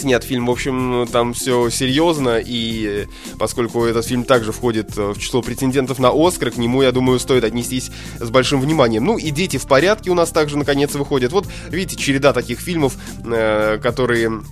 снят 0.00 0.24
фильм. 0.24 0.46
В 0.46 0.50
общем, 0.50 1.06
там 1.12 1.34
все 1.34 1.70
серьезно, 1.70 2.40
и 2.44 3.06
поскольку 3.38 3.84
этот 3.84 4.06
фильм 4.06 4.24
также 4.24 4.52
входит 4.52 4.96
в 4.96 5.18
число 5.18 5.42
претендентов 5.42 5.98
на 5.98 6.10
Оскар, 6.12 6.50
к 6.50 6.56
нему, 6.56 6.82
я 6.82 6.92
думаю, 6.92 7.18
стоит 7.18 7.44
отнестись 7.44 7.90
с 8.18 8.30
большим 8.30 8.60
вниманием. 8.60 9.04
Ну 9.04 9.18
и 9.18 9.30
«Дети 9.30 9.56
в 9.56 9.66
порядке» 9.66 10.10
у 10.10 10.14
нас 10.14 10.30
также, 10.30 10.58
наконец, 10.58 10.94
выходят. 10.94 11.32
Вот, 11.32 11.46
видите, 11.68 11.96
череда 11.96 12.32
таких 12.32 12.60
фильмов, 12.60 12.96
э, 13.24 13.78
которые 13.82 14.42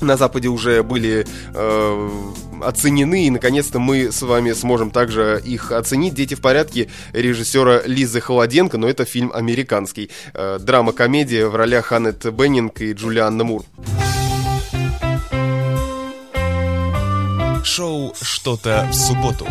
на 0.00 0.16
Западе 0.16 0.48
уже 0.48 0.82
были 0.82 1.26
э, 1.54 2.10
оценены, 2.60 3.26
и 3.26 3.30
наконец-то 3.30 3.78
мы 3.78 4.12
с 4.12 4.22
вами 4.22 4.52
сможем 4.52 4.90
также 4.90 5.40
их 5.44 5.72
оценить. 5.72 6.14
«Дети 6.14 6.34
в 6.34 6.40
порядке» 6.40 6.88
режиссера 7.12 7.82
Лизы 7.86 8.20
Холоденко, 8.20 8.78
но 8.78 8.88
это 8.88 9.04
фильм 9.04 9.32
американский. 9.32 10.10
Э, 10.34 10.58
драма-комедия 10.60 11.46
в 11.46 11.56
ролях 11.56 11.92
Аннет 11.92 12.30
Беннинг 12.32 12.80
и 12.80 12.92
Джулианна 12.92 13.44
Мур. 13.44 13.64
Шоу 17.74 18.12
«Что-то 18.20 18.86
в 18.92 18.94
субботу». 18.94 19.46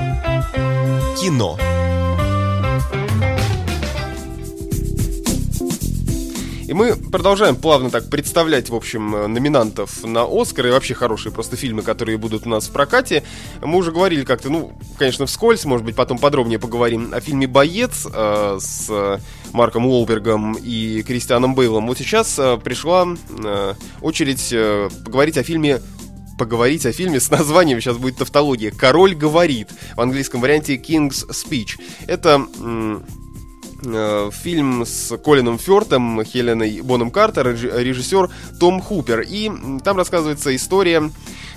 Кино. 1.19 1.57
И 6.67 6.73
мы 6.73 6.95
продолжаем 6.95 7.55
плавно 7.55 7.89
так 7.89 8.11
представлять, 8.11 8.69
в 8.69 8.75
общем, 8.75 9.09
номинантов 9.09 10.03
на 10.03 10.27
Оскар 10.29 10.67
и 10.67 10.69
вообще 10.69 10.93
хорошие 10.93 11.31
просто 11.31 11.55
фильмы, 11.55 11.81
которые 11.81 12.19
будут 12.19 12.45
у 12.45 12.49
нас 12.49 12.67
в 12.67 12.71
прокате. 12.71 13.23
Мы 13.59 13.75
уже 13.75 13.91
говорили 13.91 14.23
как-то, 14.23 14.51
ну, 14.51 14.71
конечно, 14.99 15.25
вскользь, 15.25 15.65
может 15.65 15.83
быть, 15.83 15.95
потом 15.95 16.19
подробнее 16.19 16.59
поговорим 16.59 17.15
о 17.15 17.21
фильме 17.21 17.47
«Боец» 17.47 18.05
э, 18.05 18.57
с 18.61 19.19
Марком 19.51 19.87
Уолбергом 19.87 20.53
и 20.61 21.01
Кристианом 21.01 21.55
Бейлом. 21.55 21.87
Вот 21.87 21.97
сейчас 21.97 22.37
э, 22.37 22.59
пришла 22.63 23.07
э, 23.43 23.73
очередь 23.99 24.49
э, 24.53 24.89
поговорить 25.05 25.39
о 25.39 25.43
фильме 25.43 25.81
поговорить 26.41 26.87
о 26.87 26.91
фильме 26.91 27.19
с 27.19 27.29
названием, 27.29 27.79
сейчас 27.79 27.97
будет 27.97 28.17
тавтология, 28.17 28.71
«Король 28.71 29.13
говорит», 29.13 29.67
в 29.95 30.01
английском 30.01 30.41
варианте 30.41 30.75
«King's 30.75 31.29
Speech». 31.29 31.79
Это 32.07 32.47
э, 33.85 34.31
фильм 34.33 34.83
с 34.83 35.15
Колином 35.19 35.59
Фёртом, 35.59 36.23
Хеленой 36.23 36.81
Боном 36.81 37.11
Картер, 37.11 37.49
режиссер 37.49 38.31
Том 38.59 38.81
Хупер. 38.81 39.21
И 39.21 39.51
там 39.83 39.97
рассказывается 39.97 40.55
история, 40.55 41.11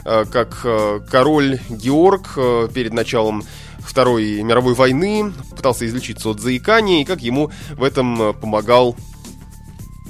э, 0.04 0.26
как 0.30 0.60
э, 0.64 1.00
король 1.10 1.60
Георг 1.70 2.34
перед 2.74 2.92
началом 2.92 3.42
Второй 3.78 4.42
мировой 4.42 4.74
войны 4.74 5.32
пытался 5.56 5.86
излечиться 5.86 6.28
от 6.28 6.40
заикания, 6.40 7.00
и 7.00 7.06
как 7.06 7.22
ему 7.22 7.50
в 7.70 7.82
этом 7.82 8.34
помогал 8.34 8.96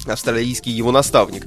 австралийский 0.04 0.72
его 0.72 0.90
наставник. 0.90 1.46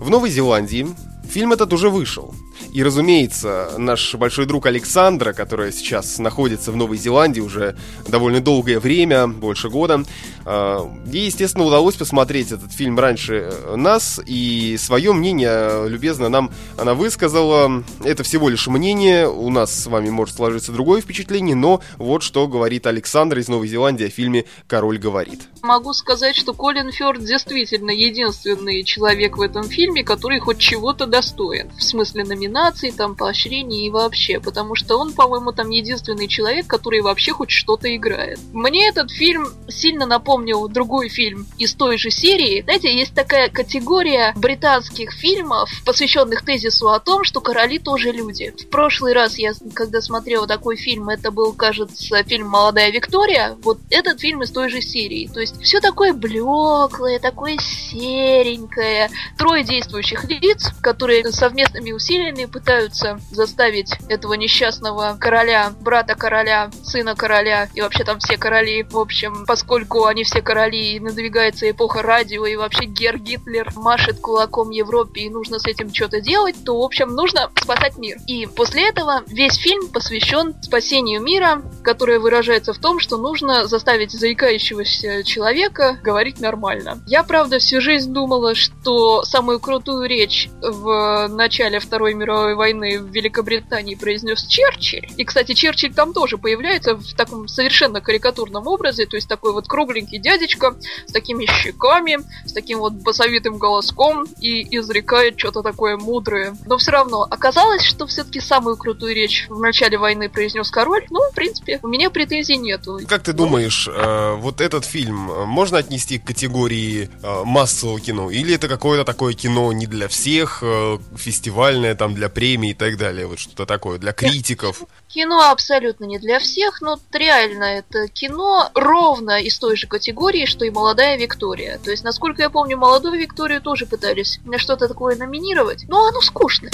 В 0.00 0.10
Новой 0.10 0.30
Зеландии 0.30 0.88
фильм 1.28 1.52
этот 1.52 1.72
уже 1.72 1.88
вышел. 1.88 2.34
И, 2.74 2.82
разумеется, 2.82 3.70
наш 3.78 4.16
большой 4.16 4.46
друг 4.46 4.66
Александра, 4.66 5.32
которая 5.32 5.70
сейчас 5.70 6.18
находится 6.18 6.72
в 6.72 6.76
Новой 6.76 6.96
Зеландии 6.96 7.40
уже 7.40 7.76
довольно 8.08 8.40
долгое 8.40 8.80
время, 8.80 9.28
больше 9.28 9.68
года, 9.70 10.02
э, 10.44 10.78
ей, 11.06 11.26
естественно, 11.26 11.64
удалось 11.64 11.94
посмотреть 11.94 12.50
этот 12.50 12.72
фильм 12.72 12.98
раньше 12.98 13.48
э, 13.52 13.76
нас, 13.76 14.20
и 14.26 14.76
свое 14.76 15.12
мнение 15.12 15.88
любезно 15.88 16.28
нам 16.28 16.50
она 16.76 16.94
высказала. 16.94 17.84
Это 18.02 18.24
всего 18.24 18.48
лишь 18.48 18.66
мнение, 18.66 19.28
у 19.28 19.50
нас 19.50 19.72
с 19.72 19.86
вами 19.86 20.10
может 20.10 20.34
сложиться 20.34 20.72
другое 20.72 21.00
впечатление, 21.00 21.54
но 21.54 21.80
вот 21.96 22.24
что 22.24 22.48
говорит 22.48 22.88
Александра 22.88 23.40
из 23.40 23.46
Новой 23.46 23.68
Зеландии 23.68 24.06
о 24.06 24.10
фильме 24.10 24.46
«Король 24.66 24.98
говорит». 24.98 25.42
Могу 25.62 25.92
сказать, 25.92 26.34
что 26.34 26.52
Колин 26.52 26.90
Фёрд 26.90 27.24
действительно 27.24 27.92
единственный 27.92 28.82
человек 28.82 29.36
в 29.36 29.40
этом 29.40 29.68
фильме, 29.68 30.02
который 30.02 30.40
хоть 30.40 30.58
чего-то 30.58 31.06
достоин. 31.06 31.70
В 31.78 31.82
смысле 31.82 32.24
номинации 32.24 32.63
номинаций, 32.64 32.92
там, 32.92 33.14
поощрений 33.14 33.86
и 33.86 33.90
вообще, 33.90 34.40
потому 34.40 34.74
что 34.74 34.96
он, 34.96 35.12
по-моему, 35.12 35.52
там 35.52 35.70
единственный 35.70 36.28
человек, 36.28 36.66
который 36.66 37.00
вообще 37.00 37.32
хоть 37.32 37.50
что-то 37.50 37.94
играет. 37.94 38.38
Мне 38.52 38.88
этот 38.88 39.10
фильм 39.10 39.48
сильно 39.68 40.06
напомнил 40.06 40.66
другой 40.68 41.08
фильм 41.08 41.46
из 41.58 41.74
той 41.74 41.98
же 41.98 42.10
серии. 42.10 42.62
Знаете, 42.62 42.94
есть 42.94 43.14
такая 43.14 43.48
категория 43.48 44.32
британских 44.36 45.12
фильмов, 45.12 45.70
посвященных 45.84 46.44
тезису 46.44 46.88
о 46.88 47.00
том, 47.00 47.24
что 47.24 47.40
короли 47.40 47.78
тоже 47.78 48.12
люди. 48.12 48.54
В 48.58 48.68
прошлый 48.70 49.12
раз 49.12 49.38
я, 49.38 49.52
когда 49.74 50.00
смотрела 50.00 50.46
такой 50.46 50.76
фильм, 50.76 51.08
это 51.08 51.30
был, 51.30 51.52
кажется, 51.52 52.22
фильм 52.24 52.48
«Молодая 52.48 52.90
Виктория», 52.90 53.56
вот 53.62 53.78
этот 53.90 54.20
фильм 54.20 54.42
из 54.42 54.50
той 54.50 54.68
же 54.68 54.80
серии. 54.80 55.28
То 55.32 55.40
есть 55.40 55.60
все 55.62 55.80
такое 55.80 56.12
блеклое, 56.12 57.18
такое 57.18 57.56
серенькое. 57.58 59.10
Трое 59.36 59.64
действующих 59.64 60.24
лиц, 60.24 60.72
которые 60.80 61.24
совместными 61.32 61.92
усилиями 61.92 62.46
пытаются 62.54 63.18
заставить 63.32 63.90
этого 64.08 64.34
несчастного 64.34 65.16
короля, 65.20 65.72
брата 65.80 66.14
короля, 66.14 66.70
сына 66.84 67.16
короля 67.16 67.68
и 67.74 67.80
вообще 67.80 68.04
там 68.04 68.20
все 68.20 68.38
короли, 68.38 68.84
в 68.84 68.96
общем, 68.96 69.44
поскольку 69.44 70.04
они 70.04 70.22
все 70.22 70.40
короли 70.40 70.92
и 70.92 71.00
надвигается 71.00 71.68
эпоха 71.68 72.00
радио 72.00 72.46
и 72.46 72.54
вообще 72.54 72.84
Гер 72.84 73.18
Гитлер 73.18 73.72
машет 73.74 74.20
кулаком 74.20 74.70
Европе 74.70 75.22
и 75.22 75.30
нужно 75.30 75.58
с 75.58 75.66
этим 75.66 75.92
что-то 75.92 76.20
делать, 76.20 76.54
то, 76.64 76.78
в 76.78 76.84
общем, 76.84 77.08
нужно 77.08 77.50
спасать 77.60 77.98
мир. 77.98 78.18
И 78.28 78.46
после 78.46 78.88
этого 78.88 79.24
весь 79.26 79.56
фильм 79.56 79.88
посвящен 79.88 80.54
спасению 80.62 81.22
мира, 81.22 81.60
которое 81.82 82.20
выражается 82.20 82.72
в 82.72 82.78
том, 82.78 83.00
что 83.00 83.16
нужно 83.16 83.66
заставить 83.66 84.12
заикающегося 84.12 85.24
человека 85.24 85.98
говорить 86.04 86.38
нормально. 86.38 87.02
Я, 87.08 87.24
правда, 87.24 87.58
всю 87.58 87.80
жизнь 87.80 88.12
думала, 88.12 88.54
что 88.54 89.24
самую 89.24 89.58
крутую 89.58 90.08
речь 90.08 90.48
в 90.62 91.26
начале 91.26 91.80
Второй 91.80 92.14
мировой 92.14 92.33
мировой 92.34 92.54
войны 92.54 93.00
в 93.00 93.10
Великобритании 93.10 93.94
произнес 93.94 94.44
Черчилль. 94.46 95.08
И, 95.16 95.24
кстати, 95.24 95.54
Черчилль 95.54 95.94
там 95.94 96.12
тоже 96.12 96.36
появляется 96.36 96.96
в 96.96 97.14
таком 97.14 97.48
совершенно 97.48 98.00
карикатурном 98.00 98.66
образе, 98.66 99.06
то 99.06 99.16
есть 99.16 99.28
такой 99.28 99.52
вот 99.52 99.68
кругленький 99.68 100.18
дядечка 100.18 100.76
с 101.06 101.12
такими 101.12 101.46
щеками, 101.46 102.18
с 102.44 102.52
таким 102.52 102.78
вот 102.78 102.94
басовитым 102.94 103.58
голоском 103.58 104.26
и 104.40 104.76
изрекает 104.76 105.38
что-то 105.38 105.62
такое 105.62 105.96
мудрое. 105.96 106.56
Но 106.66 106.78
все 106.78 106.90
равно 106.90 107.26
оказалось, 107.30 107.84
что 107.84 108.06
все-таки 108.06 108.40
самую 108.40 108.76
крутую 108.76 109.14
речь 109.14 109.46
в 109.48 109.60
начале 109.60 109.96
войны 109.96 110.28
произнес 110.28 110.70
король. 110.70 111.06
Ну, 111.10 111.20
в 111.30 111.34
принципе, 111.34 111.78
у 111.82 111.88
меня 111.88 112.10
претензий 112.10 112.56
нету. 112.56 113.00
Как 113.08 113.22
ты 113.22 113.32
думаешь, 113.32 113.88
э, 113.88 114.34
вот 114.36 114.60
этот 114.60 114.84
фильм 114.84 115.16
можно 115.46 115.78
отнести 115.78 116.18
к 116.18 116.24
категории 116.24 117.08
э, 117.22 117.42
массового 117.44 118.00
кино? 118.00 118.30
Или 118.30 118.54
это 118.54 118.68
какое-то 118.68 119.04
такое 119.04 119.34
кино 119.34 119.72
не 119.72 119.86
для 119.86 120.08
всех, 120.08 120.58
э, 120.62 120.98
фестивальное, 121.16 121.94
там, 121.94 122.14
для 122.14 122.23
премий 122.28 122.70
и 122.70 122.74
так 122.74 122.96
далее, 122.96 123.26
вот 123.26 123.38
что-то 123.38 123.66
такое, 123.66 123.98
для 123.98 124.12
критиков. 124.12 124.82
Кино 125.08 125.50
абсолютно 125.50 126.04
не 126.04 126.18
для 126.18 126.38
всех, 126.38 126.80
но 126.80 126.98
реально 127.12 127.64
это 127.64 128.08
кино 128.08 128.70
ровно 128.74 129.40
из 129.40 129.58
той 129.58 129.76
же 129.76 129.86
категории, 129.86 130.46
что 130.46 130.64
и 130.64 130.70
«Молодая 130.70 131.16
Виктория». 131.16 131.78
То 131.78 131.90
есть, 131.90 132.04
насколько 132.04 132.42
я 132.42 132.50
помню, 132.50 132.76
«Молодую 132.76 133.18
Викторию» 133.20 133.60
тоже 133.60 133.86
пытались 133.86 134.40
на 134.44 134.58
что-то 134.58 134.88
такое 134.88 135.16
номинировать, 135.16 135.84
но 135.88 136.06
оно 136.06 136.20
скучно. 136.20 136.70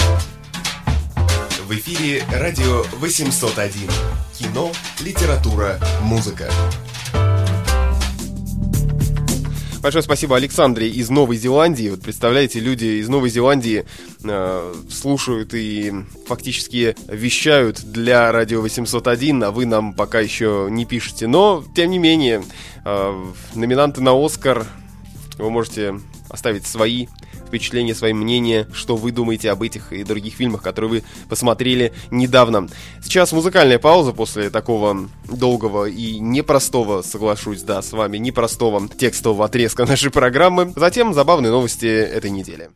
В 1.66 1.72
эфире 1.72 2.24
радио 2.32 2.82
801. 2.94 3.90
Кино, 4.36 4.72
литература, 5.00 5.78
музыка. 6.02 6.50
Большое 9.82 10.02
спасибо 10.02 10.36
Александре 10.36 10.90
из 10.90 11.08
Новой 11.08 11.38
Зеландии. 11.38 11.88
Вот 11.88 12.02
представляете, 12.02 12.60
люди 12.60 13.00
из 13.00 13.08
Новой 13.08 13.30
Зеландии 13.30 13.86
э, 14.22 14.74
слушают 14.90 15.54
и 15.54 15.94
фактически 16.26 16.94
вещают 17.08 17.80
для 17.80 18.30
радио 18.30 18.60
801, 18.60 19.42
а 19.42 19.50
вы 19.50 19.64
нам 19.64 19.94
пока 19.94 20.20
еще 20.20 20.68
не 20.70 20.84
пишете. 20.84 21.28
Но, 21.28 21.64
тем 21.74 21.90
не 21.90 21.98
менее, 21.98 22.44
э, 22.84 23.24
номинанты 23.54 24.02
на 24.02 24.12
Оскар 24.12 24.66
вы 25.38 25.48
можете 25.48 25.98
оставить 26.28 26.66
свои 26.66 27.06
впечатления, 27.50 27.94
свои 27.94 28.12
мнения, 28.12 28.68
что 28.72 28.96
вы 28.96 29.10
думаете 29.10 29.50
об 29.50 29.62
этих 29.62 29.92
и 29.92 30.04
других 30.04 30.34
фильмах, 30.34 30.62
которые 30.62 30.90
вы 30.90 31.02
посмотрели 31.28 31.92
недавно. 32.12 32.68
Сейчас 33.02 33.32
музыкальная 33.32 33.80
пауза 33.80 34.12
после 34.12 34.50
такого 34.50 35.08
долгого 35.28 35.86
и 35.86 36.20
непростого, 36.20 37.02
соглашусь, 37.02 37.62
да, 37.62 37.82
с 37.82 37.92
вами, 37.92 38.18
непростого 38.18 38.88
текстового 38.88 39.46
отрезка 39.46 39.84
нашей 39.84 40.10
программы. 40.10 40.72
Затем 40.76 41.12
забавные 41.12 41.50
новости 41.50 41.86
этой 41.86 42.30
недели. 42.30 42.70